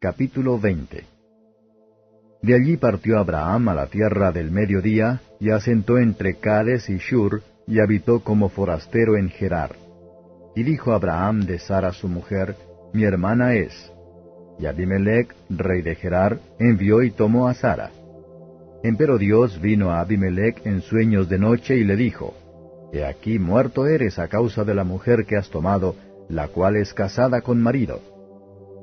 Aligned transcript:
Capítulo 0.00 0.60
20 0.60 1.04
De 2.40 2.54
allí 2.54 2.76
partió 2.76 3.18
Abraham 3.18 3.70
a 3.70 3.74
la 3.74 3.86
tierra 3.88 4.30
del 4.30 4.52
mediodía, 4.52 5.20
y 5.40 5.50
asentó 5.50 5.98
entre 5.98 6.34
Cades 6.34 6.88
y 6.88 6.98
Shur, 6.98 7.42
y 7.66 7.80
habitó 7.80 8.20
como 8.20 8.48
forastero 8.48 9.16
en 9.16 9.28
Gerar. 9.28 9.74
Y 10.54 10.62
dijo 10.62 10.92
Abraham 10.92 11.40
de 11.40 11.58
Sara 11.58 11.92
su 11.92 12.06
mujer, 12.06 12.54
Mi 12.92 13.02
hermana 13.02 13.54
es. 13.54 13.92
Y 14.60 14.66
Abimelech, 14.66 15.34
rey 15.50 15.82
de 15.82 15.96
Gerar, 15.96 16.38
envió 16.60 17.02
y 17.02 17.10
tomó 17.10 17.48
a 17.48 17.54
Sara. 17.54 17.90
Empero 18.84 19.18
Dios 19.18 19.60
vino 19.60 19.90
a 19.90 19.98
Abimelech 19.98 20.64
en 20.64 20.80
sueños 20.80 21.28
de 21.28 21.40
noche 21.40 21.76
y 21.76 21.82
le 21.82 21.96
dijo, 21.96 22.36
He 22.92 23.04
aquí 23.04 23.40
muerto 23.40 23.88
eres 23.88 24.20
a 24.20 24.28
causa 24.28 24.62
de 24.62 24.76
la 24.76 24.84
mujer 24.84 25.26
que 25.26 25.36
has 25.36 25.50
tomado, 25.50 25.96
la 26.28 26.46
cual 26.46 26.76
es 26.76 26.94
casada 26.94 27.40
con 27.40 27.60
marido. 27.60 28.17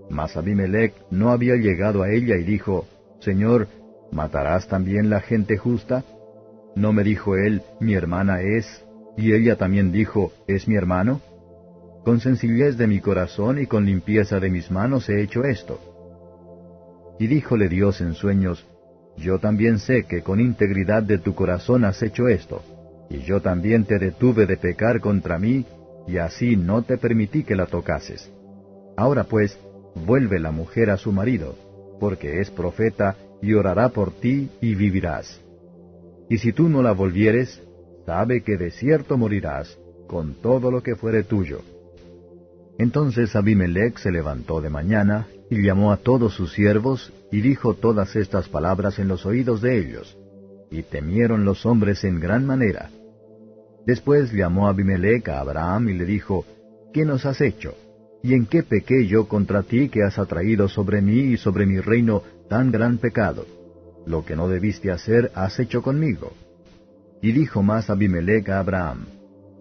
Mas 0.09 0.37
Abimelech 0.37 0.93
no 1.09 1.31
había 1.31 1.55
llegado 1.55 2.03
a 2.03 2.11
ella 2.11 2.35
y 2.37 2.43
dijo, 2.43 2.87
Señor, 3.19 3.67
¿matarás 4.11 4.67
también 4.67 5.09
la 5.09 5.21
gente 5.21 5.57
justa? 5.57 6.03
¿No 6.75 6.93
me 6.93 7.03
dijo 7.03 7.35
él, 7.35 7.61
mi 7.79 7.93
hermana 7.93 8.41
es, 8.41 8.85
y 9.17 9.33
ella 9.33 9.55
también 9.55 9.91
dijo, 9.91 10.31
¿es 10.47 10.67
mi 10.67 10.75
hermano? 10.75 11.21
Con 12.03 12.19
sencillez 12.19 12.77
de 12.77 12.85
mi 12.85 12.99
corazón 12.99 13.59
y 13.59 13.65
con 13.65 13.85
limpieza 13.85 14.39
de 14.39 14.49
mis 14.49 14.69
manos 14.69 15.09
he 15.09 15.21
hecho 15.21 15.43
esto. 15.43 15.79
Y 17.17 17.27
díjole 17.27 17.69
Dios 17.69 18.01
en 18.01 18.13
sueños, 18.13 18.65
Yo 19.17 19.39
también 19.39 19.79
sé 19.79 20.03
que 20.03 20.21
con 20.21 20.41
integridad 20.41 21.01
de 21.01 21.17
tu 21.17 21.33
corazón 21.33 21.85
has 21.85 22.03
hecho 22.03 22.27
esto, 22.27 22.61
y 23.09 23.19
yo 23.19 23.41
también 23.41 23.85
te 23.85 23.97
detuve 23.97 24.45
de 24.45 24.57
pecar 24.57 24.99
contra 24.99 25.39
mí, 25.39 25.65
y 26.05 26.17
así 26.17 26.57
no 26.57 26.81
te 26.81 26.97
permití 26.97 27.43
que 27.43 27.55
la 27.55 27.65
tocases. 27.65 28.29
Ahora 28.97 29.23
pues, 29.23 29.57
vuelve 30.05 30.39
la 30.39 30.51
mujer 30.51 30.89
a 30.89 30.97
su 30.97 31.11
marido, 31.11 31.55
porque 31.99 32.41
es 32.41 32.49
profeta, 32.51 33.15
y 33.41 33.53
orará 33.53 33.89
por 33.89 34.11
ti, 34.11 34.49
y 34.61 34.75
vivirás. 34.75 35.41
Y 36.29 36.37
si 36.37 36.53
tú 36.53 36.69
no 36.69 36.81
la 36.81 36.93
volvieres, 36.93 37.61
sabe 38.05 38.41
que 38.41 38.57
de 38.57 38.71
cierto 38.71 39.17
morirás, 39.17 39.77
con 40.07 40.35
todo 40.35 40.71
lo 40.71 40.81
que 40.83 40.95
fuere 40.95 41.23
tuyo. 41.23 41.61
Entonces 42.77 43.35
Abimelech 43.35 43.97
se 43.97 44.11
levantó 44.11 44.61
de 44.61 44.69
mañana, 44.69 45.27
y 45.49 45.61
llamó 45.61 45.91
a 45.91 45.97
todos 45.97 46.33
sus 46.33 46.53
siervos, 46.53 47.13
y 47.31 47.41
dijo 47.41 47.75
todas 47.75 48.15
estas 48.15 48.49
palabras 48.49 48.99
en 48.99 49.07
los 49.07 49.25
oídos 49.25 49.61
de 49.61 49.77
ellos. 49.77 50.17
Y 50.71 50.83
temieron 50.83 51.45
los 51.45 51.65
hombres 51.65 52.03
en 52.03 52.19
gran 52.19 52.45
manera. 52.45 52.89
Después 53.85 54.31
llamó 54.33 54.67
Abimelech 54.67 55.29
a 55.29 55.39
Abraham 55.39 55.89
y 55.89 55.93
le 55.93 56.05
dijo, 56.05 56.43
¿Qué 56.91 57.05
nos 57.05 57.25
has 57.25 57.39
hecho? 57.41 57.75
¿Y 58.25 58.33
en 58.33 58.47
qué 58.47 58.63
pequé 58.63 59.05
yo 59.05 59.27
contra 59.27 59.61
ti 59.61 59.87
que 59.87 60.01
has 60.01 60.17
atraído 60.17 60.67
sobre 60.67 60.99
mí 60.99 61.33
y 61.33 61.37
sobre 61.37 61.67
mi 61.67 61.79
reino 61.79 62.23
tan 62.49 62.71
gran 62.71 62.97
pecado? 62.97 63.45
Lo 64.07 64.25
que 64.25 64.35
no 64.35 64.49
debiste 64.49 64.89
hacer 64.89 65.31
has 65.35 65.59
hecho 65.59 65.83
conmigo. 65.83 66.33
Y 67.21 67.33
dijo 67.33 67.61
más 67.61 67.91
Abimelech 67.91 68.49
a 68.49 68.57
Abraham, 68.57 69.05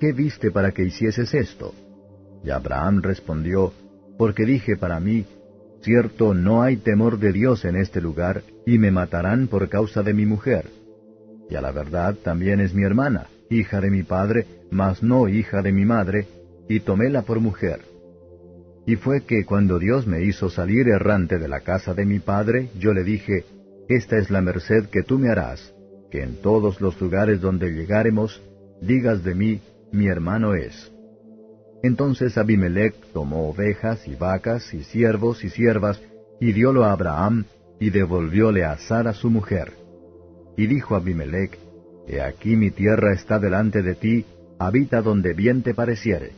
¿qué 0.00 0.12
viste 0.12 0.50
para 0.50 0.72
que 0.72 0.82
hicieses 0.82 1.34
esto? 1.34 1.74
Y 2.42 2.48
Abraham 2.48 3.02
respondió, 3.02 3.74
porque 4.16 4.46
dije 4.46 4.78
para 4.78 4.98
mí, 4.98 5.26
cierto 5.82 6.32
no 6.32 6.62
hay 6.62 6.78
temor 6.78 7.18
de 7.18 7.32
Dios 7.32 7.66
en 7.66 7.76
este 7.76 8.00
lugar, 8.00 8.44
y 8.64 8.78
me 8.78 8.90
matarán 8.90 9.48
por 9.48 9.68
causa 9.68 10.02
de 10.02 10.14
mi 10.14 10.24
mujer. 10.24 10.70
Y 11.50 11.54
a 11.54 11.60
la 11.60 11.70
verdad 11.70 12.14
también 12.14 12.60
es 12.60 12.72
mi 12.72 12.84
hermana, 12.84 13.26
hija 13.50 13.82
de 13.82 13.90
mi 13.90 14.04
padre, 14.04 14.46
mas 14.70 15.02
no 15.02 15.28
hija 15.28 15.60
de 15.60 15.70
mi 15.70 15.84
madre, 15.84 16.28
y 16.66 16.80
toméla 16.80 17.20
por 17.20 17.40
mujer. 17.40 17.93
Y 18.86 18.96
fue 18.96 19.22
que 19.22 19.44
cuando 19.44 19.78
Dios 19.78 20.06
me 20.06 20.22
hizo 20.24 20.50
salir 20.50 20.88
errante 20.88 21.38
de 21.38 21.48
la 21.48 21.60
casa 21.60 21.94
de 21.94 22.04
mi 22.04 22.18
padre, 22.18 22.68
yo 22.78 22.92
le 22.92 23.02
dije, 23.02 23.44
Esta 23.88 24.18
es 24.18 24.30
la 24.30 24.40
merced 24.40 24.86
que 24.86 25.02
tú 25.02 25.18
me 25.18 25.30
harás, 25.30 25.74
que 26.10 26.22
en 26.22 26.36
todos 26.36 26.80
los 26.80 27.00
lugares 27.00 27.40
donde 27.40 27.70
llegáremos, 27.70 28.42
digas 28.80 29.24
de 29.24 29.34
mí, 29.34 29.60
mi 29.92 30.06
hermano 30.06 30.54
es. 30.54 30.92
Entonces 31.82 32.38
Abimelech 32.38 32.94
tomó 33.12 33.48
ovejas 33.50 34.08
y 34.08 34.14
vacas 34.14 34.72
y 34.72 34.84
siervos 34.84 35.44
y 35.44 35.50
siervas, 35.50 36.00
y 36.40 36.52
diólo 36.52 36.84
a 36.84 36.92
Abraham, 36.92 37.44
y 37.78 37.90
devolvióle 37.90 38.64
a 38.64 38.76
Sara 38.78 39.12
su 39.12 39.30
mujer. 39.30 39.72
Y 40.56 40.66
dijo 40.66 40.94
Abimelech, 40.94 41.58
He 42.06 42.20
aquí 42.20 42.56
mi 42.56 42.70
tierra 42.70 43.12
está 43.12 43.38
delante 43.38 43.82
de 43.82 43.94
ti, 43.94 44.24
habita 44.58 45.00
donde 45.00 45.32
bien 45.32 45.62
te 45.62 45.74
pareciere. 45.74 46.32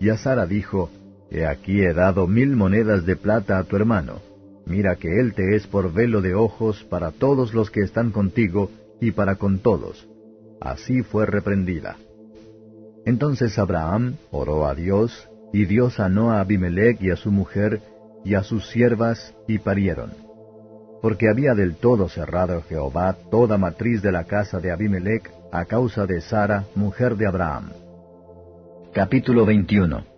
Y 0.00 0.08
a 0.10 0.16
Sara 0.16 0.46
dijo, 0.46 0.90
He 1.30 1.46
aquí 1.46 1.82
he 1.82 1.92
dado 1.92 2.26
mil 2.26 2.56
monedas 2.56 3.04
de 3.04 3.16
plata 3.16 3.58
a 3.58 3.64
tu 3.64 3.76
hermano. 3.76 4.20
Mira 4.66 4.96
que 4.96 5.08
él 5.20 5.34
te 5.34 5.56
es 5.56 5.66
por 5.66 5.92
velo 5.92 6.20
de 6.20 6.34
ojos 6.34 6.84
para 6.90 7.10
todos 7.10 7.54
los 7.54 7.70
que 7.70 7.80
están 7.80 8.10
contigo 8.10 8.70
y 9.00 9.12
para 9.12 9.36
con 9.36 9.58
todos. 9.60 10.06
Así 10.60 11.02
fue 11.02 11.26
reprendida. 11.26 11.96
Entonces 13.04 13.58
Abraham 13.58 14.16
oró 14.30 14.66
a 14.66 14.74
Dios, 14.74 15.28
y 15.52 15.64
Dios 15.64 15.94
sanó 15.94 16.32
a 16.32 16.40
Abimelech 16.40 17.00
y 17.00 17.10
a 17.10 17.16
su 17.16 17.30
mujer, 17.30 17.80
y 18.24 18.34
a 18.34 18.42
sus 18.42 18.68
siervas, 18.68 19.34
y 19.46 19.58
parieron. 19.58 20.10
Porque 21.00 21.28
había 21.30 21.54
del 21.54 21.76
todo 21.76 22.08
cerrado 22.08 22.62
Jehová 22.68 23.16
toda 23.30 23.56
matriz 23.56 24.02
de 24.02 24.12
la 24.12 24.24
casa 24.24 24.58
de 24.60 24.72
Abimelech 24.72 25.30
a 25.52 25.64
causa 25.64 26.06
de 26.06 26.20
Sara, 26.20 26.64
mujer 26.74 27.16
de 27.16 27.26
Abraham. 27.26 27.70
Capítulo 28.92 29.46
21 29.46 30.17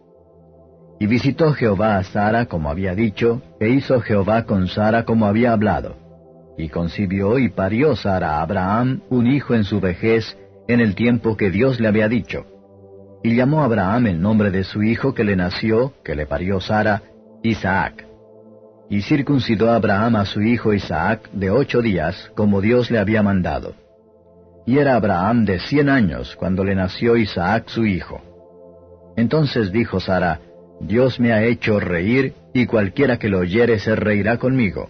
y 1.00 1.06
visitó 1.06 1.55
Jehová 1.55 1.97
a 1.97 2.05
Sara 2.05 2.44
como 2.44 2.69
había 2.69 2.94
dicho, 2.94 3.41
e 3.59 3.71
hizo 3.71 4.03
Jehová 4.03 4.44
con 4.44 4.69
Sara 4.69 5.06
como 5.06 5.25
había 5.25 5.53
hablado. 5.53 5.97
Y 6.59 6.69
concibió 6.69 7.38
y 7.38 7.49
parió 7.49 7.97
Sara 7.97 8.37
a 8.37 8.43
Abraham 8.43 9.00
un 9.09 9.27
hijo 9.27 9.55
en 9.55 9.65
su 9.65 9.81
vejez, 9.81 10.37
en 10.69 10.81
el 10.81 10.94
tiempo 10.94 11.39
que 11.39 11.50
Dios 11.50 11.81
le 11.81 11.89
había 11.89 12.06
dicho. 12.06 12.44
Y 13.25 13.34
llamó 13.34 13.62
Abraham 13.62 14.09
el 14.09 14.21
nombre 14.21 14.50
de 14.50 14.62
su 14.62 14.83
hijo 14.83 15.15
que 15.15 15.25
le 15.25 15.37
nació, 15.37 15.94
que 16.05 16.15
le 16.15 16.27
parió 16.27 16.60
Sara, 16.60 17.00
Isaac. 17.43 18.06
Y 18.91 19.00
circuncidó 19.00 19.71
a 19.71 19.77
Abraham 19.77 20.16
a 20.16 20.27
su 20.27 20.43
hijo 20.43 20.75
Isaac 20.75 21.31
de 21.33 21.50
ocho 21.50 21.81
días, 21.81 22.31
como 22.37 22.60
Dios 22.60 22.91
le 22.91 22.99
había 22.99 23.22
mandado. 23.22 23.72
Y 24.66 24.77
era 24.77 24.97
Abraham 24.97 25.47
de 25.47 25.60
cien 25.60 25.89
años 25.89 26.37
cuando 26.37 26.62
le 26.62 26.75
nació 26.75 27.16
Isaac 27.16 27.69
su 27.69 27.87
hijo. 27.87 28.21
Entonces 29.16 29.72
dijo 29.72 29.99
Sara, 29.99 30.41
Dios 30.81 31.21
me 31.21 31.33
ha 31.33 31.45
hecho 31.45 31.79
reír, 31.79 32.35
y 32.55 32.67
cualquiera 32.67 33.19
que 33.19 33.29
lo 33.29 33.41
oyere 33.41 33.79
se 33.79 33.95
reirá 33.95 34.39
conmigo. 34.39 34.89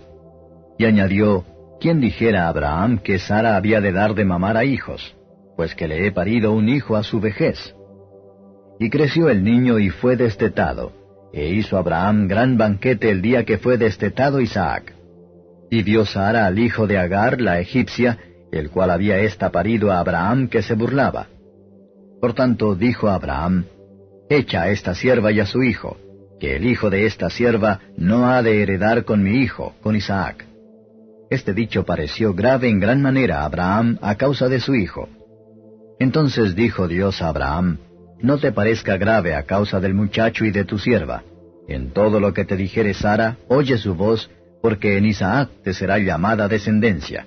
Y 0.78 0.84
añadió, 0.84 1.44
¿quién 1.80 2.00
dijera 2.00 2.44
a 2.44 2.48
Abraham 2.48 2.98
que 2.98 3.18
Sara 3.18 3.56
había 3.56 3.80
de 3.80 3.92
dar 3.92 4.14
de 4.14 4.24
mamar 4.24 4.56
a 4.56 4.64
hijos? 4.64 5.14
Pues 5.56 5.74
que 5.74 5.88
le 5.88 6.06
he 6.06 6.12
parido 6.12 6.52
un 6.52 6.68
hijo 6.68 6.96
a 6.96 7.02
su 7.02 7.20
vejez. 7.20 7.74
Y 8.78 8.88
creció 8.88 9.28
el 9.28 9.44
niño 9.44 9.78
y 9.78 9.90
fue 9.90 10.16
destetado, 10.16 10.92
e 11.32 11.50
hizo 11.50 11.76
Abraham 11.76 12.28
gran 12.28 12.56
banquete 12.56 13.10
el 13.10 13.20
día 13.20 13.44
que 13.44 13.58
fue 13.58 13.76
destetado 13.76 14.40
Isaac. 14.40 14.94
Y 15.70 15.82
vio 15.82 16.06
Sara 16.06 16.46
al 16.46 16.58
hijo 16.58 16.86
de 16.86 16.98
Agar, 16.98 17.40
la 17.40 17.60
egipcia, 17.60 18.18
el 18.52 18.70
cual 18.70 18.90
había 18.90 19.18
ésta 19.18 19.50
parido 19.50 19.92
a 19.92 19.98
Abraham 19.98 20.48
que 20.48 20.62
se 20.62 20.74
burlaba. 20.74 21.26
Por 22.20 22.32
tanto 22.32 22.74
dijo 22.74 23.08
Abraham, 23.08 23.64
Echa 24.32 24.62
a 24.62 24.70
esta 24.70 24.94
sierva 24.94 25.32
y 25.32 25.40
a 25.40 25.44
su 25.44 25.64
hijo, 25.64 25.96
que 26.38 26.54
el 26.54 26.64
hijo 26.64 26.88
de 26.88 27.04
esta 27.04 27.30
sierva 27.30 27.80
no 27.96 28.28
ha 28.30 28.44
de 28.44 28.62
heredar 28.62 29.04
con 29.04 29.24
mi 29.24 29.40
hijo, 29.42 29.74
con 29.82 29.96
Isaac. 29.96 30.46
Este 31.30 31.52
dicho 31.52 31.84
pareció 31.84 32.32
grave 32.32 32.68
en 32.68 32.78
gran 32.78 33.02
manera 33.02 33.40
a 33.40 33.46
Abraham 33.46 33.98
a 34.00 34.14
causa 34.14 34.48
de 34.48 34.60
su 34.60 34.76
hijo. 34.76 35.08
Entonces 35.98 36.54
dijo 36.54 36.86
Dios 36.86 37.20
a 37.22 37.28
Abraham, 37.30 37.78
No 38.22 38.38
te 38.38 38.52
parezca 38.52 38.96
grave 38.96 39.34
a 39.34 39.42
causa 39.42 39.80
del 39.80 39.94
muchacho 39.94 40.44
y 40.44 40.52
de 40.52 40.64
tu 40.64 40.78
sierva. 40.78 41.24
En 41.66 41.90
todo 41.90 42.20
lo 42.20 42.32
que 42.32 42.44
te 42.44 42.56
dijere 42.56 42.94
Sara, 42.94 43.36
oye 43.48 43.78
su 43.78 43.96
voz, 43.96 44.30
porque 44.62 44.96
en 44.96 45.06
Isaac 45.06 45.50
te 45.64 45.74
será 45.74 45.98
llamada 45.98 46.46
descendencia. 46.46 47.26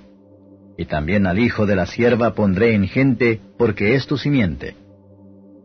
Y 0.78 0.86
también 0.86 1.28
al 1.28 1.38
hijo 1.38 1.66
de 1.66 1.76
la 1.76 1.86
sierva 1.86 2.34
pondré 2.34 2.76
en 2.76 2.88
gente, 2.88 3.42
porque 3.58 3.96
es 3.96 4.08
tu 4.08 4.18
simiente. 4.18 4.76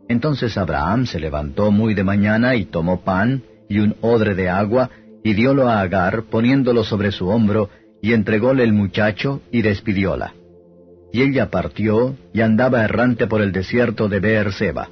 Entonces 0.09 0.57
Abraham 0.57 1.05
se 1.05 1.19
levantó 1.19 1.71
muy 1.71 1.93
de 1.93 2.03
mañana 2.03 2.55
y 2.55 2.65
tomó 2.65 3.01
pan 3.01 3.43
y 3.69 3.79
un 3.79 3.95
odre 4.01 4.33
de 4.33 4.49
agua, 4.49 4.89
y 5.23 5.33
diólo 5.33 5.69
a 5.69 5.81
Agar, 5.81 6.23
poniéndolo 6.23 6.83
sobre 6.83 7.11
su 7.11 7.27
hombro, 7.27 7.69
y 8.01 8.13
entrególe 8.13 8.63
el 8.63 8.73
muchacho, 8.73 9.41
y 9.51 9.61
despidióla. 9.61 10.33
Y 11.13 11.21
ella 11.21 11.51
partió, 11.51 12.15
y 12.33 12.41
andaba 12.41 12.83
errante 12.83 13.27
por 13.27 13.41
el 13.41 13.51
desierto 13.51 14.09
de 14.09 14.19
Beerseba. 14.19 14.89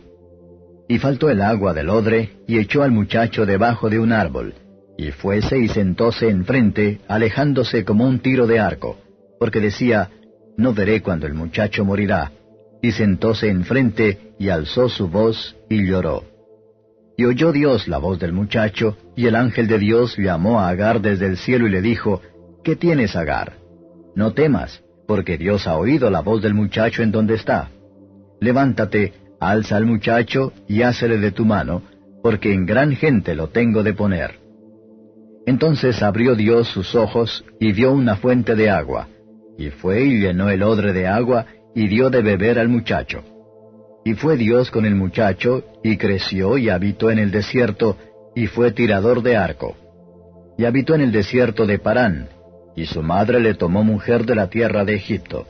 Y 0.88 1.00
faltó 1.00 1.30
el 1.30 1.42
agua 1.42 1.74
del 1.74 1.90
odre, 1.90 2.38
y 2.48 2.60
echó 2.60 2.84
al 2.84 2.92
muchacho 2.92 3.48
debajo 3.48 3.90
de 3.90 3.98
un 3.98 4.12
árbol, 4.12 4.54
y 4.98 5.12
fuese 5.12 5.58
y 5.58 5.68
sentóse 5.68 6.30
enfrente, 6.30 7.00
alejándose 7.08 7.84
como 7.84 8.06
un 8.06 8.20
tiro 8.20 8.46
de 8.46 8.60
arco, 8.60 8.98
porque 9.40 9.60
decía, 9.60 10.12
No 10.58 10.74
veré 10.74 11.02
cuando 11.02 11.26
el 11.26 11.34
muchacho 11.34 11.84
morirá. 11.84 12.32
Y 12.82 12.92
sentóse 12.92 13.50
enfrente, 13.50 14.34
y 14.40 14.50
alzó 14.50 14.90
su 14.90 15.08
voz, 15.08 15.56
y 15.70 15.86
lloró. 15.86 16.24
Y 17.18 17.26
oyó 17.26 17.52
Dios 17.52 17.88
la 17.88 17.98
voz 17.98 18.20
del 18.20 18.32
muchacho, 18.32 18.98
y 19.16 19.26
el 19.26 19.36
ángel 19.36 19.68
de 19.68 19.80
Dios 19.80 20.16
llamó 20.18 20.60
a 20.60 20.70
Agar 20.70 21.02
desde 21.02 21.26
el 21.26 21.38
cielo 21.38 21.68
y 21.68 21.72
le 21.72 21.82
dijo, 21.82 22.22
¿Qué 22.64 22.76
tienes, 22.76 23.16
Agar? 23.16 23.54
No 24.16 24.34
temas, 24.34 24.84
porque 25.08 25.38
Dios 25.38 25.68
ha 25.68 25.78
oído 25.78 26.10
la 26.10 26.22
voz 26.22 26.44
del 26.44 26.54
muchacho 26.54 27.02
en 27.02 27.12
donde 27.12 27.36
está. 27.36 27.70
Levántate, 28.40 29.14
alza 29.40 29.78
al 29.78 29.86
muchacho 29.86 30.54
y 30.68 30.84
hácele 30.84 31.18
de 31.18 31.32
tu 31.32 31.46
mano, 31.46 31.82
porque 32.22 32.54
en 32.54 32.66
gran 32.66 32.92
gente 32.96 33.36
lo 33.36 33.50
tengo 33.50 33.84
de 33.84 33.94
poner. 33.94 34.40
Entonces 35.46 36.04
abrió 36.04 36.36
Dios 36.36 36.68
sus 36.68 36.94
ojos 36.94 37.46
y 37.60 37.72
vio 37.72 37.94
una 37.94 38.18
fuente 38.18 38.54
de 38.54 38.70
agua, 38.70 39.08
y 39.58 39.70
fue 39.70 40.04
y 40.04 40.20
llenó 40.20 40.50
el 40.50 40.62
odre 40.62 40.94
de 40.94 41.08
agua 41.08 41.46
y 41.78 41.88
dio 41.88 42.10
de 42.10 42.24
beber 42.24 42.58
al 42.58 42.70
muchacho. 42.70 43.24
Y 44.04 44.16
fue 44.16 44.36
Dios 44.36 44.72
con 44.72 44.84
el 44.84 44.96
muchacho, 44.96 45.64
y 45.84 45.98
creció 45.98 46.58
y 46.58 46.70
habitó 46.70 47.12
en 47.12 47.20
el 47.20 47.30
desierto, 47.30 47.96
y 48.34 48.48
fue 48.48 48.72
tirador 48.72 49.22
de 49.22 49.38
arco. 49.38 49.78
Y 50.58 50.66
habitó 50.66 50.96
en 50.96 51.02
el 51.02 51.12
desierto 51.12 51.68
de 51.68 51.78
Parán, 51.78 52.30
y 52.76 52.88
su 52.88 53.04
madre 53.04 53.40
le 53.40 53.54
tomó 53.54 53.84
mujer 53.84 54.26
de 54.26 54.34
la 54.34 54.50
tierra 54.50 54.86
de 54.86 54.96
Egipto. 54.96 55.46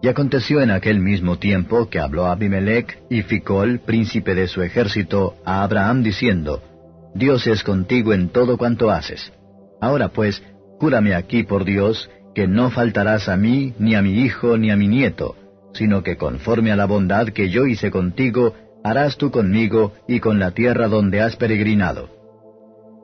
Y 0.00 0.06
aconteció 0.06 0.60
en 0.60 0.70
aquel 0.70 1.00
mismo 1.00 1.40
tiempo 1.40 1.90
que 1.90 1.98
habló 1.98 2.26
Abimelech 2.26 3.02
y 3.10 3.22
Ficol, 3.22 3.80
príncipe 3.80 4.36
de 4.36 4.46
su 4.46 4.62
ejército, 4.62 5.34
a 5.44 5.64
Abraham 5.64 6.04
diciendo, 6.04 6.62
Dios 7.16 7.48
es 7.48 7.64
contigo 7.64 8.12
en 8.12 8.28
todo 8.28 8.56
cuanto 8.56 8.92
haces. 8.92 9.32
Ahora 9.80 10.10
pues, 10.10 10.40
cúrame 10.78 11.16
aquí 11.16 11.42
por 11.42 11.64
Dios, 11.64 12.08
que 12.34 12.46
no 12.46 12.70
faltarás 12.70 13.28
a 13.28 13.36
mí, 13.36 13.74
ni 13.78 13.94
a 13.94 14.02
mi 14.02 14.20
hijo, 14.20 14.56
ni 14.56 14.70
a 14.70 14.76
mi 14.76 14.88
nieto, 14.88 15.36
sino 15.74 16.02
que 16.02 16.16
conforme 16.16 16.72
a 16.72 16.76
la 16.76 16.86
bondad 16.86 17.28
que 17.28 17.50
yo 17.50 17.66
hice 17.66 17.90
contigo, 17.90 18.54
harás 18.84 19.16
tú 19.16 19.30
conmigo 19.30 19.92
y 20.08 20.20
con 20.20 20.38
la 20.38 20.52
tierra 20.52 20.88
donde 20.88 21.20
has 21.20 21.36
peregrinado. 21.36 22.08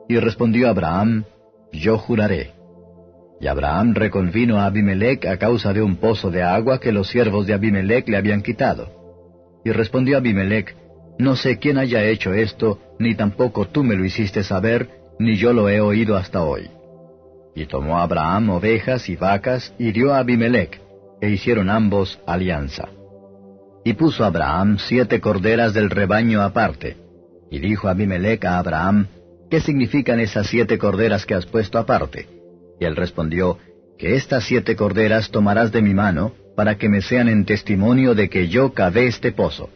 Y 0.07 0.17
respondió 0.17 0.69
Abraham, 0.69 1.25
Yo 1.71 1.97
juraré. 1.97 2.51
Y 3.39 3.47
Abraham 3.47 3.93
reconvino 3.93 4.59
a 4.59 4.65
Abimelech 4.65 5.25
a 5.25 5.37
causa 5.37 5.71
de 5.71 5.81
un 5.81 5.95
pozo 5.97 6.29
de 6.29 6.43
agua 6.43 6.79
que 6.79 6.91
los 6.91 7.07
siervos 7.07 7.47
de 7.47 7.53
Abimelech 7.53 8.09
le 8.09 8.17
habían 8.17 8.41
quitado. 8.41 8.89
Y 9.63 9.71
respondió 9.71 10.17
Abimelech, 10.17 10.75
no 11.19 11.35
sé 11.35 11.57
quién 11.59 11.77
haya 11.77 12.03
hecho 12.05 12.33
esto, 12.33 12.79
ni 12.97 13.15
tampoco 13.15 13.67
tú 13.67 13.83
me 13.83 13.95
lo 13.95 14.03
hiciste 14.03 14.43
saber, 14.43 14.89
ni 15.19 15.37
yo 15.37 15.53
lo 15.53 15.69
he 15.69 15.79
oído 15.79 16.15
hasta 16.15 16.43
hoy. 16.43 16.69
Y 17.55 17.65
tomó 17.65 17.99
Abraham 17.99 18.51
ovejas 18.51 19.09
y 19.09 19.15
vacas 19.15 19.73
y 19.77 19.91
dio 19.91 20.13
a 20.13 20.19
Abimelech, 20.19 20.79
e 21.21 21.29
hicieron 21.29 21.69
ambos 21.69 22.19
alianza. 22.25 22.89
Y 23.83 23.93
puso 23.93 24.23
Abraham 24.23 24.77
siete 24.77 25.19
corderas 25.19 25.73
del 25.73 25.89
rebaño 25.89 26.41
aparte. 26.41 26.97
Y 27.49 27.59
dijo 27.59 27.87
Abimelech 27.87 28.45
a 28.45 28.59
Abraham, 28.59 29.07
¿qué 29.49 29.59
significan 29.61 30.19
esas 30.19 30.47
siete 30.47 30.77
corderas 30.77 31.25
que 31.25 31.33
has 31.33 31.45
puesto 31.45 31.79
aparte? 31.79 32.27
Y 32.79 32.85
él 32.85 32.95
respondió, 32.95 33.57
que 33.97 34.15
estas 34.15 34.45
siete 34.45 34.75
corderas 34.75 35.29
tomarás 35.29 35.71
de 35.71 35.81
mi 35.81 35.93
mano, 35.93 36.33
para 36.55 36.77
que 36.77 36.89
me 36.89 37.01
sean 37.01 37.27
en 37.29 37.45
testimonio 37.45 38.15
de 38.15 38.29
que 38.29 38.47
yo 38.47 38.73
cavé 38.73 39.07
este 39.07 39.31
pozo. 39.31 39.69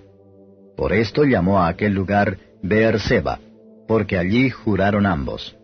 Por 0.75 0.93
esto 0.93 1.23
llamó 1.23 1.59
a 1.59 1.67
aquel 1.67 1.93
lugar 1.93 2.37
Beerseba, 2.61 3.39
porque 3.87 4.17
allí 4.17 4.49
juraron 4.49 5.05
ambos. 5.05 5.55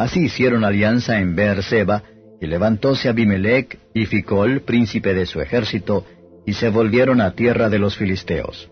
Así 0.00 0.20
hicieron 0.20 0.64
alianza 0.64 1.20
en 1.20 1.36
Beerseba, 1.36 2.02
y 2.40 2.46
levantóse 2.46 3.10
Abimelech 3.10 3.78
y 3.92 4.06
Ficol, 4.06 4.62
príncipe 4.62 5.12
de 5.12 5.26
su 5.26 5.42
ejército, 5.42 6.06
y 6.46 6.54
se 6.54 6.70
volvieron 6.70 7.20
a 7.20 7.32
tierra 7.32 7.68
de 7.68 7.78
los 7.78 7.98
filisteos. 7.98 8.70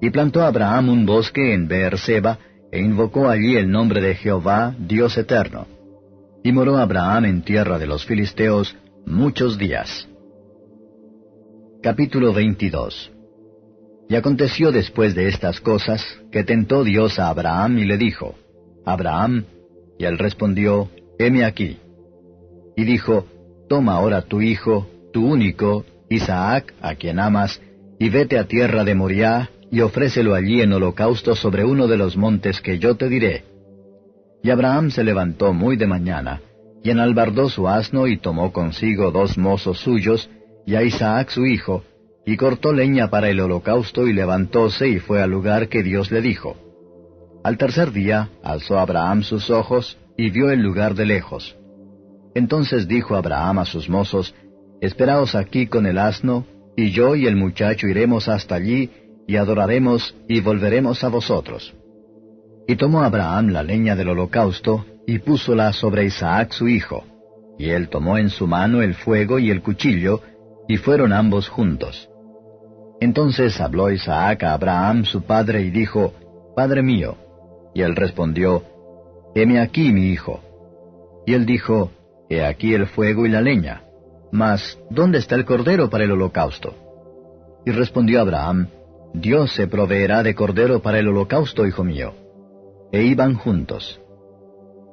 Y 0.00 0.10
plantó 0.10 0.42
Abraham 0.42 0.90
un 0.90 1.06
bosque 1.06 1.54
en 1.54 1.66
Beerseba, 1.66 2.38
e 2.70 2.78
invocó 2.78 3.28
allí 3.28 3.56
el 3.56 3.68
nombre 3.68 4.00
de 4.00 4.14
Jehová, 4.14 4.76
Dios 4.78 5.18
eterno. 5.18 5.66
Y 6.44 6.52
moró 6.52 6.76
Abraham 6.76 7.24
en 7.24 7.42
tierra 7.42 7.76
de 7.80 7.88
los 7.88 8.06
filisteos 8.06 8.76
muchos 9.06 9.58
días. 9.58 10.08
Capítulo 11.82 12.32
22 12.32 13.10
y 14.06 14.16
aconteció 14.16 14.70
después 14.70 15.14
de 15.14 15.28
estas 15.28 15.60
cosas, 15.60 16.04
que 16.30 16.44
tentó 16.44 16.84
Dios 16.84 17.18
a 17.18 17.30
Abraham 17.30 17.78
y 17.78 17.86
le 17.86 17.96
dijo, 17.96 18.34
Abraham, 18.84 19.46
y 19.98 20.04
él 20.04 20.18
respondió, 20.18 20.88
heme 21.18 21.44
aquí. 21.44 21.78
Y 22.76 22.84
dijo, 22.84 23.26
Toma 23.68 23.94
ahora 23.94 24.22
tu 24.22 24.42
hijo, 24.42 24.86
tu 25.12 25.26
único, 25.26 25.84
Isaac, 26.08 26.74
a 26.82 26.94
quien 26.94 27.18
amas, 27.18 27.60
y 27.98 28.08
vete 28.10 28.38
a 28.38 28.44
tierra 28.44 28.84
de 28.84 28.94
Moriah, 28.94 29.50
y 29.70 29.80
ofrécelo 29.80 30.34
allí 30.34 30.60
en 30.60 30.72
holocausto 30.72 31.34
sobre 31.34 31.64
uno 31.64 31.86
de 31.86 31.96
los 31.96 32.16
montes 32.16 32.60
que 32.60 32.78
yo 32.78 32.96
te 32.96 33.08
diré. 33.08 33.44
Y 34.42 34.50
Abraham 34.50 34.90
se 34.90 35.02
levantó 35.02 35.52
muy 35.52 35.76
de 35.76 35.86
mañana, 35.86 36.40
y 36.82 36.90
enalbardó 36.90 37.48
su 37.48 37.66
asno 37.66 38.06
y 38.06 38.18
tomó 38.18 38.52
consigo 38.52 39.10
dos 39.10 39.38
mozos 39.38 39.78
suyos, 39.78 40.28
y 40.66 40.74
a 40.74 40.82
Isaac 40.82 41.30
su 41.30 41.46
hijo, 41.46 41.82
y 42.26 42.36
cortó 42.36 42.72
leña 42.72 43.08
para 43.08 43.30
el 43.30 43.40
holocausto 43.40 44.06
y 44.06 44.12
levantóse 44.12 44.88
y 44.88 44.98
fue 44.98 45.22
al 45.22 45.30
lugar 45.30 45.68
que 45.68 45.82
Dios 45.82 46.10
le 46.10 46.20
dijo. 46.20 46.56
Al 47.44 47.58
tercer 47.58 47.92
día 47.92 48.30
alzó 48.42 48.78
Abraham 48.78 49.22
sus 49.22 49.50
ojos 49.50 49.98
y 50.16 50.30
vio 50.30 50.50
el 50.50 50.60
lugar 50.60 50.94
de 50.94 51.04
lejos. 51.04 51.54
Entonces 52.34 52.88
dijo 52.88 53.16
Abraham 53.16 53.58
a 53.58 53.64
sus 53.66 53.90
mozos, 53.90 54.34
Esperaos 54.80 55.34
aquí 55.34 55.66
con 55.66 55.84
el 55.84 55.98
asno, 55.98 56.46
y 56.74 56.90
yo 56.90 57.14
y 57.14 57.26
el 57.26 57.36
muchacho 57.36 57.86
iremos 57.86 58.28
hasta 58.28 58.54
allí, 58.54 58.90
y 59.26 59.36
adoraremos, 59.36 60.14
y 60.26 60.40
volveremos 60.40 61.04
a 61.04 61.08
vosotros. 61.08 61.74
Y 62.66 62.76
tomó 62.76 63.02
Abraham 63.02 63.48
la 63.48 63.62
leña 63.62 63.94
del 63.94 64.08
holocausto, 64.08 64.86
y 65.06 65.18
púsola 65.18 65.74
sobre 65.74 66.06
Isaac 66.06 66.52
su 66.52 66.66
hijo. 66.66 67.04
Y 67.58 67.68
él 67.68 67.90
tomó 67.90 68.16
en 68.16 68.30
su 68.30 68.46
mano 68.46 68.80
el 68.80 68.94
fuego 68.94 69.38
y 69.38 69.50
el 69.50 69.60
cuchillo, 69.60 70.22
y 70.66 70.78
fueron 70.78 71.12
ambos 71.12 71.50
juntos. 71.50 72.08
Entonces 73.00 73.60
habló 73.60 73.90
Isaac 73.90 74.44
a 74.44 74.54
Abraham 74.54 75.04
su 75.04 75.22
padre 75.22 75.60
y 75.60 75.70
dijo, 75.70 76.14
Padre 76.56 76.82
mío. 76.82 77.18
Y 77.74 77.82
él 77.82 77.96
respondió, 77.96 78.62
Heme 79.34 79.60
aquí, 79.60 79.92
mi 79.92 80.08
hijo. 80.08 80.40
Y 81.26 81.34
él 81.34 81.44
dijo, 81.44 81.90
He 82.28 82.44
aquí 82.44 82.72
el 82.74 82.86
fuego 82.86 83.26
y 83.26 83.30
la 83.30 83.40
leña. 83.40 83.82
Mas, 84.32 84.78
¿dónde 84.90 85.18
está 85.18 85.34
el 85.34 85.44
cordero 85.44 85.90
para 85.90 86.04
el 86.04 86.12
holocausto? 86.12 86.74
Y 87.66 87.70
respondió 87.70 88.20
Abraham, 88.20 88.68
Dios 89.12 89.52
se 89.52 89.68
proveerá 89.68 90.22
de 90.22 90.34
cordero 90.34 90.80
para 90.80 90.98
el 90.98 91.08
holocausto, 91.08 91.66
hijo 91.66 91.84
mío. 91.84 92.14
E 92.92 93.02
iban 93.04 93.34
juntos. 93.34 94.00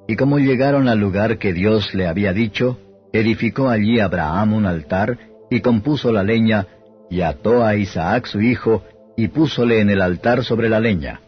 Y 0.08 0.16
como 0.16 0.40
llegaron 0.40 0.88
al 0.88 1.00
lugar 1.00 1.38
que 1.38 1.54
Dios 1.54 1.94
le 1.94 2.08
había 2.08 2.34
dicho, 2.34 2.78
edificó 3.14 3.70
allí 3.70 4.00
Abraham 4.00 4.54
un 4.54 4.66
altar, 4.66 5.18
y 5.50 5.62
compuso 5.62 6.12
la 6.12 6.24
leña, 6.24 6.68
y 7.10 7.22
ató 7.22 7.64
a 7.64 7.76
Isaac 7.76 8.26
su 8.26 8.42
hijo, 8.42 8.84
y 9.18 9.28
púsole 9.28 9.82
en 9.82 9.90
el 9.90 10.02
altar 10.02 10.44
sobre 10.44 10.70
la 10.70 10.80
leña. 10.80 11.22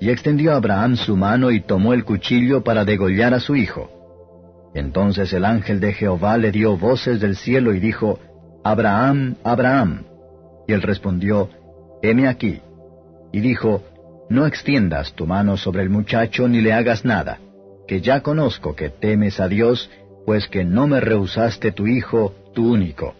Y 0.00 0.10
extendió 0.10 0.54
Abraham 0.54 0.96
su 0.96 1.16
mano 1.16 1.50
y 1.50 1.60
tomó 1.60 1.92
el 1.92 2.04
cuchillo 2.04 2.62
para 2.62 2.84
degollar 2.84 3.34
a 3.34 3.40
su 3.40 3.56
hijo. 3.56 3.90
Entonces 4.74 5.32
el 5.32 5.44
ángel 5.44 5.80
de 5.80 5.92
Jehová 5.92 6.36
le 6.38 6.52
dio 6.52 6.76
voces 6.76 7.20
del 7.20 7.36
cielo 7.36 7.74
y 7.74 7.80
dijo, 7.80 8.18
Abraham, 8.62 9.36
Abraham. 9.42 10.04
Y 10.66 10.72
él 10.72 10.82
respondió, 10.82 11.48
Heme 12.02 12.28
aquí. 12.28 12.60
Y 13.32 13.40
dijo, 13.40 13.82
No 14.30 14.46
extiendas 14.46 15.12
tu 15.14 15.26
mano 15.26 15.56
sobre 15.56 15.82
el 15.82 15.90
muchacho 15.90 16.48
ni 16.48 16.60
le 16.60 16.72
hagas 16.72 17.04
nada, 17.04 17.38
que 17.86 18.00
ya 18.00 18.20
conozco 18.20 18.76
que 18.76 18.90
temes 18.90 19.40
a 19.40 19.48
Dios, 19.48 19.90
pues 20.26 20.46
que 20.48 20.64
no 20.64 20.86
me 20.86 21.00
rehusaste 21.00 21.72
tu 21.72 21.86
hijo, 21.86 22.34
tu 22.54 22.72
único. 22.72 23.14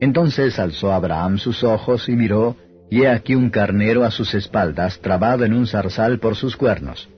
Entonces 0.00 0.58
alzó 0.58 0.92
Abraham 0.92 1.38
sus 1.38 1.62
ojos 1.62 2.08
y 2.08 2.12
miró, 2.12 2.56
y 2.90 3.02
he 3.02 3.08
aquí 3.08 3.34
un 3.34 3.50
carnero 3.50 4.04
a 4.04 4.10
sus 4.10 4.34
espaldas, 4.34 5.00
trabado 5.00 5.44
en 5.44 5.52
un 5.52 5.66
zarzal 5.66 6.18
por 6.18 6.36
sus 6.36 6.56
cuernos. 6.56 7.08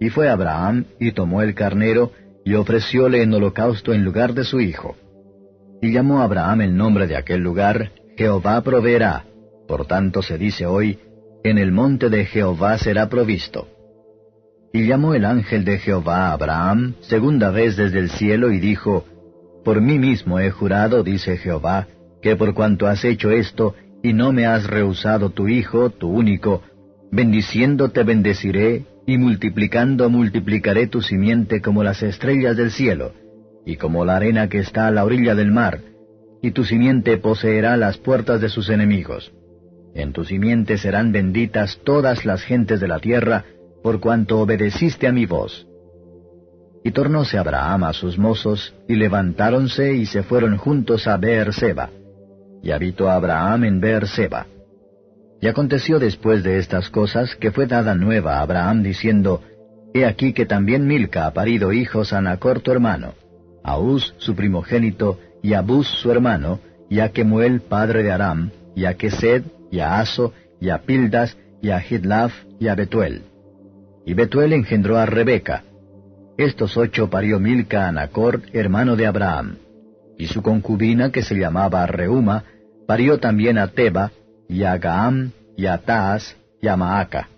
Y 0.00 0.10
fue 0.10 0.28
Abraham, 0.28 0.84
y 0.98 1.12
tomó 1.12 1.42
el 1.42 1.54
carnero, 1.54 2.12
y 2.44 2.54
ofrecióle 2.54 3.22
en 3.22 3.32
holocausto 3.32 3.92
en 3.92 4.04
lugar 4.04 4.34
de 4.34 4.44
su 4.44 4.60
hijo. 4.60 4.96
Y 5.82 5.92
llamó 5.92 6.20
Abraham 6.20 6.62
el 6.62 6.76
nombre 6.76 7.06
de 7.06 7.16
aquel 7.16 7.40
lugar, 7.40 7.92
Jehová 8.16 8.60
proveerá, 8.62 9.24
Por 9.66 9.86
tanto 9.86 10.22
se 10.22 10.36
dice 10.36 10.66
hoy, 10.66 10.98
en 11.42 11.58
el 11.58 11.72
monte 11.72 12.10
de 12.10 12.26
Jehová 12.26 12.76
será 12.76 13.08
provisto. 13.08 13.68
Y 14.72 14.86
llamó 14.86 15.14
el 15.14 15.24
ángel 15.24 15.64
de 15.64 15.78
Jehová 15.78 16.28
a 16.28 16.32
Abraham 16.32 16.94
segunda 17.00 17.50
vez 17.50 17.76
desde 17.76 17.98
el 17.98 18.10
cielo 18.10 18.52
y 18.52 18.60
dijo, 18.60 19.04
Por 19.64 19.80
mí 19.80 19.98
mismo 19.98 20.38
he 20.38 20.50
jurado, 20.50 21.02
dice 21.02 21.36
Jehová, 21.38 21.88
que 22.22 22.36
por 22.36 22.54
cuanto 22.54 22.86
has 22.86 23.04
hecho 23.04 23.30
esto, 23.30 23.74
y 24.02 24.12
no 24.12 24.32
me 24.32 24.46
has 24.46 24.66
rehusado 24.66 25.30
tu 25.30 25.48
hijo, 25.48 25.90
tu 25.90 26.08
único, 26.08 26.62
bendiciendo 27.10 27.90
te 27.90 28.02
bendeciré, 28.02 28.84
y 29.06 29.18
multiplicando 29.18 30.08
multiplicaré 30.08 30.86
tu 30.86 31.02
simiente 31.02 31.60
como 31.60 31.82
las 31.82 32.02
estrellas 32.02 32.56
del 32.56 32.70
cielo, 32.70 33.12
y 33.66 33.76
como 33.76 34.04
la 34.04 34.16
arena 34.16 34.48
que 34.48 34.58
está 34.58 34.86
a 34.86 34.90
la 34.90 35.04
orilla 35.04 35.34
del 35.34 35.50
mar, 35.50 35.80
y 36.42 36.52
tu 36.52 36.64
simiente 36.64 37.18
poseerá 37.18 37.76
las 37.76 37.98
puertas 37.98 38.40
de 38.40 38.48
sus 38.48 38.70
enemigos. 38.70 39.32
En 39.94 40.12
tu 40.12 40.24
simiente 40.24 40.78
serán 40.78 41.12
benditas 41.12 41.80
todas 41.84 42.24
las 42.24 42.42
gentes 42.42 42.80
de 42.80 42.88
la 42.88 43.00
tierra, 43.00 43.44
por 43.82 44.00
cuanto 44.00 44.38
obedeciste 44.38 45.08
a 45.08 45.12
mi 45.12 45.26
voz. 45.26 45.66
Y 46.84 46.92
tornóse 46.92 47.36
Abraham 47.36 47.84
a 47.84 47.92
sus 47.92 48.16
mozos, 48.16 48.74
y 48.88 48.94
levantáronse 48.94 49.94
y 49.94 50.06
se 50.06 50.22
fueron 50.22 50.56
juntos 50.56 51.06
a 51.06 51.16
Beer-seba. 51.16 51.90
Y 52.62 52.70
habitó 52.72 53.10
Abraham 53.10 53.64
en 53.64 53.80
Beer-seba. 53.80 54.46
Y 55.40 55.48
aconteció 55.48 55.98
después 55.98 56.42
de 56.42 56.58
estas 56.58 56.90
cosas 56.90 57.34
que 57.36 57.50
fue 57.50 57.66
dada 57.66 57.94
nueva 57.94 58.38
a 58.38 58.42
Abraham 58.42 58.82
diciendo, 58.82 59.42
He 59.94 60.04
aquí 60.04 60.32
que 60.32 60.46
también 60.46 60.86
Milca 60.86 61.26
ha 61.26 61.32
parido 61.32 61.72
hijos 61.72 62.12
a 62.12 62.20
Nacor 62.20 62.60
tu 62.60 62.70
hermano, 62.70 63.14
a 63.64 63.78
Uz 63.78 64.14
su 64.18 64.34
primogénito, 64.34 65.18
y 65.42 65.54
a 65.54 65.62
Bus 65.62 65.88
su 65.88 66.10
hermano, 66.10 66.60
y 66.88 67.00
a 67.00 67.10
Kemuel 67.10 67.60
padre 67.62 68.02
de 68.02 68.12
Aram, 68.12 68.50
y 68.76 68.84
a 68.84 68.94
Kesed, 68.94 69.44
y 69.70 69.80
a 69.80 69.98
Aso, 69.98 70.32
y 70.60 70.68
a 70.68 70.78
Pildas, 70.82 71.36
y 71.62 71.70
a 71.70 71.82
Hidlaf, 71.82 72.32
y 72.58 72.68
a 72.68 72.74
Betuel. 72.74 73.22
Y 74.04 74.14
Betuel 74.14 74.52
engendró 74.52 74.98
a 74.98 75.06
Rebeca. 75.06 75.64
Estos 76.36 76.76
ocho 76.76 77.10
parió 77.10 77.38
Milca 77.38 77.88
a 77.88 77.92
Nacor, 77.92 78.42
hermano 78.52 78.96
de 78.96 79.06
Abraham. 79.06 79.56
Y 80.20 80.26
su 80.26 80.42
concubina, 80.42 81.10
que 81.10 81.22
se 81.22 81.34
llamaba 81.34 81.86
Reuma, 81.86 82.44
parió 82.86 83.18
también 83.18 83.56
a 83.56 83.68
Teba, 83.68 84.12
y 84.50 84.64
a 84.64 84.76
Gaam, 84.76 85.32
y 85.56 85.64
a 85.64 85.78
Taas, 85.78 86.36
y 86.60 86.68
a 86.68 86.76
Maaca. 86.76 87.30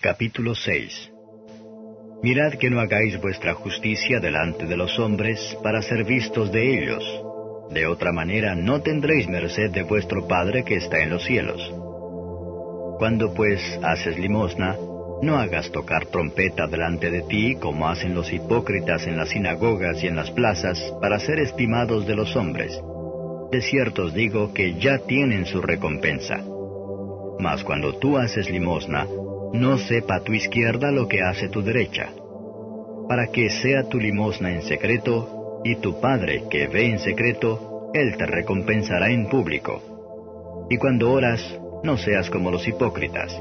Capítulo 0.00 0.54
6 0.54 1.10
Mirad 2.22 2.54
que 2.54 2.70
no 2.70 2.80
hagáis 2.80 3.20
vuestra 3.20 3.52
justicia 3.52 4.18
delante 4.18 4.64
de 4.64 4.76
los 4.78 4.98
hombres 4.98 5.54
para 5.62 5.82
ser 5.82 6.04
vistos 6.04 6.50
de 6.50 6.78
ellos. 6.78 7.04
De 7.74 7.86
otra 7.86 8.10
manera 8.10 8.54
no 8.54 8.80
tendréis 8.80 9.28
merced 9.28 9.70
de 9.70 9.82
vuestro 9.82 10.26
Padre 10.26 10.64
que 10.64 10.76
está 10.76 11.02
en 11.02 11.10
los 11.10 11.26
cielos. 11.26 11.60
Cuando 12.98 13.34
pues 13.34 13.60
haces 13.82 14.18
limosna, 14.18 14.76
no 15.22 15.36
hagas 15.36 15.70
tocar 15.72 16.06
trompeta 16.06 16.66
delante 16.66 17.10
de 17.10 17.22
ti 17.22 17.56
como 17.56 17.88
hacen 17.88 18.14
los 18.14 18.32
hipócritas 18.32 19.06
en 19.06 19.16
las 19.16 19.30
sinagogas 19.30 20.02
y 20.02 20.06
en 20.06 20.16
las 20.16 20.30
plazas 20.30 20.80
para 21.00 21.18
ser 21.18 21.40
estimados 21.40 22.06
de 22.06 22.14
los 22.14 22.36
hombres. 22.36 22.80
De 23.50 23.60
cierto 23.62 24.04
os 24.04 24.14
digo 24.14 24.52
que 24.52 24.74
ya 24.74 24.98
tienen 24.98 25.46
su 25.46 25.60
recompensa. 25.60 26.40
Mas 27.40 27.64
cuando 27.64 27.94
tú 27.94 28.16
haces 28.16 28.48
limosna, 28.50 29.06
no 29.52 29.78
sepa 29.78 30.20
tu 30.20 30.32
izquierda 30.34 30.90
lo 30.92 31.08
que 31.08 31.22
hace 31.22 31.48
tu 31.48 31.62
derecha, 31.62 32.10
para 33.08 33.28
que 33.28 33.48
sea 33.48 33.84
tu 33.84 33.98
limosna 33.98 34.52
en 34.52 34.62
secreto, 34.62 35.62
y 35.64 35.76
tu 35.76 36.00
Padre 36.00 36.44
que 36.50 36.68
ve 36.68 36.90
en 36.90 36.98
secreto, 36.98 37.90
Él 37.94 38.16
te 38.16 38.26
recompensará 38.26 39.10
en 39.10 39.28
público. 39.28 40.66
Y 40.70 40.76
cuando 40.76 41.10
oras, 41.10 41.40
no 41.82 41.96
seas 41.96 42.28
como 42.30 42.50
los 42.50 42.66
hipócritas, 42.68 43.32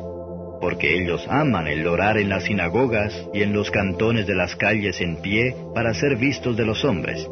porque 0.60 1.02
ellos 1.02 1.26
aman 1.30 1.68
el 1.68 1.86
orar 1.88 2.18
en 2.18 2.30
las 2.30 2.46
sinagogas 2.46 3.14
y 3.34 3.42
en 3.42 3.54
los 3.54 3.72
cantones 3.72 4.28
de 4.28 4.36
las 4.36 4.56
calles 4.56 5.00
en 5.02 5.18
pie 5.22 5.56
para 5.74 5.94
ser 5.94 6.18
vistos 6.18 6.58
de 6.58 6.66
los 6.66 6.84
hombres. 6.86 7.28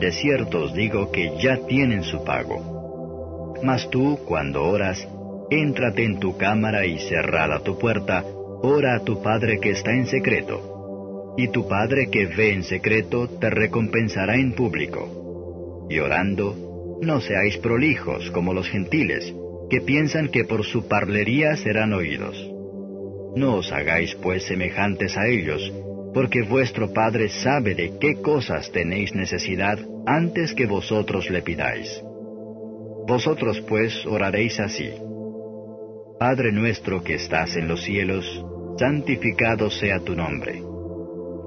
De 0.00 0.10
cierto 0.12 0.64
os 0.64 0.74
digo 0.74 1.10
que 1.10 1.32
ya 1.40 1.58
tienen 1.66 2.02
su 2.02 2.24
pago. 2.24 3.60
Mas 3.62 3.88
tú, 3.90 4.18
cuando 4.26 4.64
oras, 4.64 5.06
Éntrate 5.52 6.02
en 6.02 6.18
tu 6.18 6.38
cámara 6.38 6.86
y 6.86 6.98
cerrada 6.98 7.62
tu 7.62 7.78
puerta, 7.78 8.24
ora 8.62 8.94
a 8.94 9.00
tu 9.00 9.22
Padre 9.22 9.60
que 9.60 9.72
está 9.72 9.92
en 9.92 10.06
secreto. 10.06 11.34
Y 11.36 11.48
tu 11.48 11.68
Padre 11.68 12.08
que 12.10 12.24
ve 12.24 12.54
en 12.54 12.64
secreto 12.64 13.28
te 13.28 13.50
recompensará 13.50 14.36
en 14.36 14.54
público. 14.54 15.86
Y 15.90 15.98
orando, 15.98 16.98
no 17.02 17.20
seáis 17.20 17.58
prolijos 17.58 18.30
como 18.30 18.54
los 18.54 18.66
gentiles, 18.66 19.34
que 19.72 19.80
piensan 19.80 20.28
que 20.28 20.44
por 20.44 20.66
su 20.66 20.86
parlería 20.86 21.56
serán 21.56 21.94
oídos. 21.94 22.36
No 23.34 23.56
os 23.56 23.72
hagáis 23.72 24.14
pues 24.16 24.44
semejantes 24.44 25.16
a 25.16 25.26
ellos, 25.26 25.72
porque 26.12 26.42
vuestro 26.42 26.92
Padre 26.92 27.30
sabe 27.30 27.74
de 27.74 27.96
qué 27.98 28.20
cosas 28.20 28.70
tenéis 28.70 29.14
necesidad 29.14 29.78
antes 30.04 30.52
que 30.52 30.66
vosotros 30.66 31.30
le 31.30 31.40
pidáis. 31.40 32.02
Vosotros 33.08 33.62
pues 33.66 34.04
oraréis 34.04 34.60
así. 34.60 34.90
Padre 36.18 36.52
nuestro 36.52 37.02
que 37.02 37.14
estás 37.14 37.56
en 37.56 37.66
los 37.66 37.82
cielos, 37.82 38.44
santificado 38.76 39.70
sea 39.70 40.00
tu 40.00 40.14
nombre. 40.14 40.62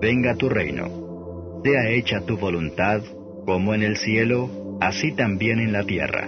Venga 0.02 0.34
tu 0.34 0.50
reino. 0.50 1.62
Sea 1.64 1.92
hecha 1.92 2.22
tu 2.22 2.38
voluntad, 2.38 3.04
como 3.46 3.76
en 3.76 3.84
el 3.84 3.98
cielo, 3.98 4.50
así 4.82 5.12
también 5.12 5.60
en 5.60 5.72
la 5.72 5.84
tierra. 5.84 6.28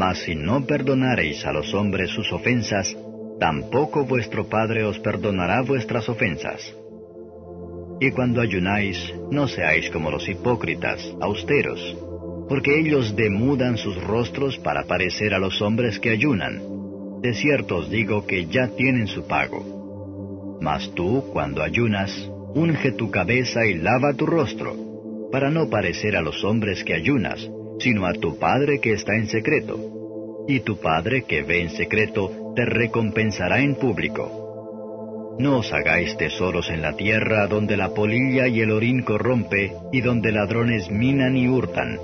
Mas 0.00 0.18
si 0.24 0.34
no 0.34 0.66
perdonareis 0.66 1.46
a 1.46 1.52
los 1.52 1.72
hombres 1.72 2.10
sus 2.10 2.30
ofensas, 2.32 2.94
tampoco 3.40 4.04
vuestro 4.04 4.48
Padre 4.48 4.84
os 4.84 4.98
perdonará 4.98 5.62
vuestras 5.62 6.08
ofensas. 6.08 6.60
Y 8.00 8.10
cuando 8.10 8.42
ayunáis, 8.42 8.98
no 9.30 9.46
seáis 9.48 9.88
como 9.90 10.10
los 10.10 10.28
hipócritas, 10.28 11.00
austeros, 11.20 11.80
porque 12.48 12.78
ellos 12.78 13.14
demudan 13.14 13.78
sus 13.78 13.96
rostros 14.02 14.58
para 14.58 14.84
parecer 14.84 15.32
a 15.32 15.38
los 15.38 15.62
hombres 15.62 15.98
que 15.98 16.10
ayunan 16.10 16.74
de 17.24 17.32
cierto 17.32 17.78
os 17.78 17.88
digo 17.88 18.26
que 18.26 18.44
ya 18.48 18.68
tienen 18.76 19.06
su 19.06 19.26
pago. 19.26 20.58
Mas 20.60 20.94
tú, 20.94 21.24
cuando 21.32 21.62
ayunas, 21.62 22.10
unge 22.54 22.92
tu 22.92 23.10
cabeza 23.10 23.64
y 23.64 23.78
lava 23.78 24.12
tu 24.12 24.26
rostro, 24.26 24.76
para 25.32 25.50
no 25.50 25.70
parecer 25.70 26.16
a 26.16 26.20
los 26.20 26.44
hombres 26.44 26.84
que 26.84 26.92
ayunas, 26.92 27.40
sino 27.78 28.06
a 28.06 28.12
tu 28.12 28.38
Padre 28.38 28.80
que 28.80 28.92
está 28.92 29.14
en 29.14 29.26
secreto. 29.26 29.78
Y 30.48 30.60
tu 30.60 30.78
Padre 30.78 31.24
que 31.24 31.42
ve 31.42 31.62
en 31.62 31.70
secreto 31.70 32.52
te 32.54 32.64
recompensará 32.64 33.60
en 33.60 33.74
público. 33.76 35.34
No 35.38 35.58
os 35.58 35.72
hagáis 35.72 36.16
tesoros 36.16 36.70
en 36.70 36.82
la 36.82 36.96
tierra 36.96 37.46
donde 37.46 37.76
la 37.76 37.88
polilla 37.88 38.46
y 38.46 38.60
el 38.60 38.70
orín 38.70 39.02
corrompe 39.02 39.72
y 39.92 40.00
donde 40.00 40.30
ladrones 40.30 40.90
minan 40.90 41.36
y 41.36 41.48
hurtan. 41.48 41.98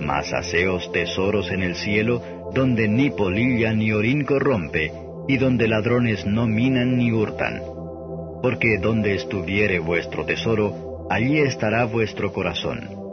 Mas 0.00 0.32
haceos 0.32 0.90
tesoros 0.92 1.50
en 1.50 1.62
el 1.62 1.74
cielo 1.74 2.22
donde 2.54 2.88
ni 2.88 3.10
polilla 3.10 3.72
ni 3.74 3.92
orín 3.92 4.24
corrompe, 4.24 4.92
y 5.26 5.38
donde 5.38 5.68
ladrones 5.68 6.24
no 6.24 6.46
minan 6.46 6.98
ni 6.98 7.10
hurtan. 7.12 7.62
Porque 8.42 8.78
donde 8.78 9.14
estuviere 9.14 9.78
vuestro 9.78 10.24
tesoro, 10.24 11.06
allí 11.10 11.38
estará 11.38 11.84
vuestro 11.84 12.32
corazón. 12.32 13.03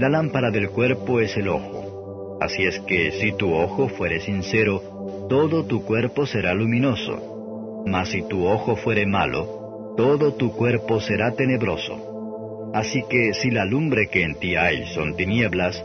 La 0.00 0.08
lámpara 0.08 0.50
del 0.50 0.70
cuerpo 0.70 1.20
es 1.20 1.36
el 1.36 1.46
ojo. 1.48 2.38
Así 2.40 2.64
es 2.64 2.80
que 2.88 3.10
si 3.10 3.32
tu 3.32 3.52
ojo 3.52 3.90
fuere 3.90 4.18
sincero, 4.20 5.26
todo 5.28 5.66
tu 5.66 5.84
cuerpo 5.84 6.24
será 6.24 6.54
luminoso. 6.54 7.82
Mas 7.86 8.08
si 8.08 8.22
tu 8.22 8.46
ojo 8.46 8.76
fuere 8.76 9.04
malo, 9.04 9.94
todo 9.98 10.32
tu 10.32 10.52
cuerpo 10.52 11.02
será 11.02 11.32
tenebroso. 11.32 12.70
Así 12.72 13.02
que 13.10 13.34
si 13.34 13.50
la 13.50 13.66
lumbre 13.66 14.08
que 14.10 14.22
en 14.22 14.36
ti 14.36 14.56
hay 14.56 14.86
son 14.94 15.16
tinieblas, 15.16 15.84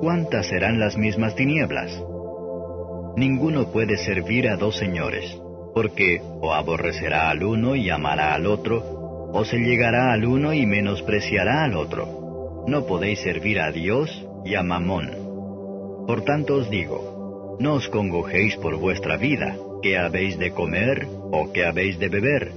¿cuántas 0.00 0.46
serán 0.46 0.78
las 0.78 0.96
mismas 0.96 1.34
tinieblas? 1.34 1.90
Ninguno 3.16 3.72
puede 3.72 3.96
servir 3.96 4.48
a 4.48 4.56
dos 4.56 4.76
señores, 4.76 5.36
porque 5.74 6.20
o 6.40 6.54
aborrecerá 6.54 7.30
al 7.30 7.42
uno 7.42 7.74
y 7.74 7.90
amará 7.90 8.32
al 8.32 8.46
otro, 8.46 9.28
o 9.32 9.44
se 9.44 9.58
llegará 9.58 10.12
al 10.12 10.24
uno 10.24 10.52
y 10.52 10.66
menospreciará 10.66 11.64
al 11.64 11.76
otro. 11.76 12.25
No 12.66 12.86
podéis 12.86 13.20
servir 13.20 13.60
a 13.60 13.70
Dios 13.70 14.10
y 14.44 14.54
a 14.54 14.62
Mamón. 14.62 15.10
Por 16.06 16.24
tanto 16.24 16.56
os 16.56 16.70
digo, 16.70 17.56
no 17.60 17.74
os 17.74 17.88
congojéis 17.88 18.56
por 18.56 18.76
vuestra 18.76 19.16
vida, 19.16 19.56
qué 19.82 19.96
habéis 19.98 20.38
de 20.38 20.50
comer 20.50 21.06
o 21.08 21.52
qué 21.52 21.64
habéis 21.64 21.98
de 21.98 22.08
beber, 22.08 22.52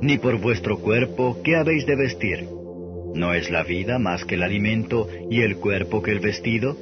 ni 0.00 0.18
por 0.18 0.40
vuestro 0.40 0.78
cuerpo, 0.78 1.38
qué 1.42 1.56
habéis 1.56 1.86
de 1.86 1.96
vestir. 1.96 2.48
¿No 3.14 3.34
es 3.34 3.50
la 3.50 3.62
vida 3.62 3.98
más 3.98 4.24
que 4.24 4.34
el 4.34 4.42
alimento 4.42 5.08
y 5.30 5.42
el 5.42 5.56
cuerpo 5.56 6.02
que 6.02 6.12
el 6.12 6.20
vestido? 6.20 6.76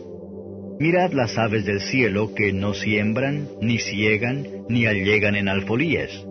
Mirad 0.79 1.13
las 1.13 1.37
aves 1.37 1.67
del 1.67 1.81
cielo 1.81 2.35
que 2.35 2.53
no 2.53 2.73
siembran, 2.73 3.49
ni 3.61 3.79
ciegan, 3.79 4.47
ni 4.69 4.87
allegan 4.87 5.37
en 5.37 5.49
alfolíes, 5.49 6.25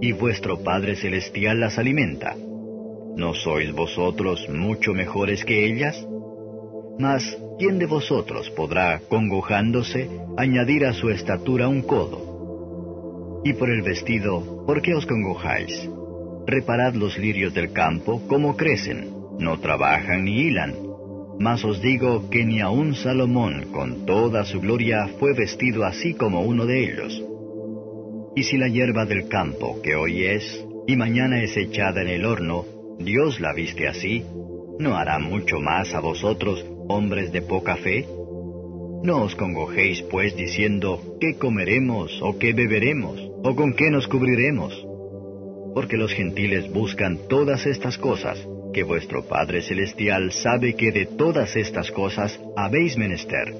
y 0.00 0.12
vuestro 0.12 0.62
Padre 0.62 0.96
Celestial 0.96 1.60
las 1.60 1.78
alimenta. 1.78 2.36
¿No 3.20 3.34
sois 3.34 3.70
vosotros 3.72 4.48
mucho 4.48 4.94
mejores 4.94 5.44
que 5.44 5.66
ellas? 5.66 5.94
Mas, 6.98 7.22
¿quién 7.58 7.78
de 7.78 7.84
vosotros 7.84 8.48
podrá, 8.48 8.98
congojándose, 9.10 10.08
añadir 10.38 10.86
a 10.86 10.94
su 10.94 11.10
estatura 11.10 11.68
un 11.68 11.82
codo? 11.82 13.42
Y 13.44 13.52
por 13.52 13.68
el 13.68 13.82
vestido, 13.82 14.64
¿por 14.64 14.80
qué 14.80 14.94
os 14.94 15.04
congojáis? 15.04 15.86
Reparad 16.46 16.94
los 16.94 17.18
lirios 17.18 17.52
del 17.52 17.74
campo, 17.74 18.22
cómo 18.26 18.56
crecen, 18.56 19.10
no 19.38 19.60
trabajan 19.60 20.24
ni 20.24 20.40
hilan. 20.40 20.74
Mas 21.38 21.62
os 21.62 21.82
digo 21.82 22.30
que 22.30 22.46
ni 22.46 22.62
aun 22.62 22.94
Salomón 22.94 23.66
con 23.70 24.06
toda 24.06 24.46
su 24.46 24.62
gloria 24.62 25.08
fue 25.18 25.34
vestido 25.34 25.84
así 25.84 26.14
como 26.14 26.40
uno 26.40 26.64
de 26.64 26.84
ellos. 26.84 27.22
Y 28.34 28.44
si 28.44 28.56
la 28.56 28.68
hierba 28.68 29.04
del 29.04 29.28
campo, 29.28 29.78
que 29.82 29.94
hoy 29.94 30.24
es, 30.24 30.64
y 30.86 30.96
mañana 30.96 31.42
es 31.42 31.54
echada 31.58 32.00
en 32.00 32.08
el 32.08 32.24
horno, 32.24 32.64
Dios 33.00 33.40
la 33.40 33.54
viste 33.54 33.88
así, 33.88 34.24
¿no 34.78 34.94
hará 34.94 35.18
mucho 35.18 35.58
más 35.58 35.94
a 35.94 36.00
vosotros, 36.00 36.64
hombres 36.86 37.32
de 37.32 37.40
poca 37.40 37.76
fe? 37.76 38.06
No 39.02 39.22
os 39.22 39.34
congojéis, 39.34 40.02
pues, 40.02 40.36
diciendo, 40.36 41.16
¿qué 41.18 41.38
comeremos 41.38 42.20
o 42.20 42.38
qué 42.38 42.52
beberemos 42.52 43.18
o 43.42 43.56
con 43.56 43.72
qué 43.72 43.90
nos 43.90 44.06
cubriremos? 44.06 44.86
Porque 45.74 45.96
los 45.96 46.12
gentiles 46.12 46.70
buscan 46.70 47.18
todas 47.26 47.64
estas 47.64 47.96
cosas, 47.96 48.46
que 48.74 48.82
vuestro 48.82 49.24
Padre 49.26 49.62
Celestial 49.62 50.30
sabe 50.32 50.74
que 50.74 50.92
de 50.92 51.06
todas 51.06 51.56
estas 51.56 51.90
cosas 51.90 52.38
habéis 52.54 52.98
menester. 52.98 53.54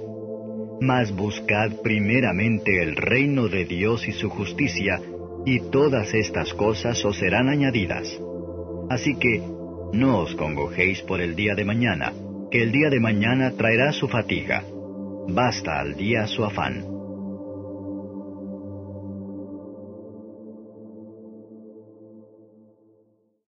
Mas 0.82 1.16
buscad 1.16 1.80
primeramente 1.82 2.82
el 2.82 2.94
reino 2.94 3.48
de 3.48 3.64
Dios 3.64 4.06
y 4.06 4.12
su 4.12 4.28
justicia, 4.28 5.00
y 5.46 5.60
todas 5.70 6.12
estas 6.12 6.52
cosas 6.52 7.02
os 7.06 7.16
serán 7.16 7.48
añadidas. 7.48 8.20
Así 8.90 9.14
que 9.14 9.40
no 9.92 10.18
os 10.18 10.34
congojéis 10.34 11.00
por 11.02 11.20
el 11.20 11.36
día 11.36 11.54
de 11.54 11.64
mañana, 11.64 12.12
que 12.50 12.60
el 12.60 12.72
día 12.72 12.90
de 12.90 12.98
mañana 12.98 13.52
traerá 13.52 13.92
su 13.92 14.08
fatiga. 14.08 14.64
Basta 15.28 15.78
al 15.78 15.94
día 15.94 16.26
su 16.26 16.44
afán. 16.44 16.89